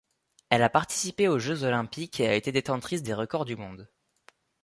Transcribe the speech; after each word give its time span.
Elle 0.49 0.63
a 0.63 0.69
participé 0.69 1.27
aux 1.27 1.37
Jeux 1.37 1.61
Olympiques 1.63 2.19
et 2.21 2.27
a 2.27 2.33
été 2.33 2.51
détentrice 2.51 3.03
de 3.03 3.13
records 3.13 3.45
du 3.45 3.55
monde. 3.55 3.87